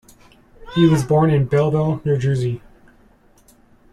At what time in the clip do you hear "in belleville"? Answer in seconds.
1.29-2.01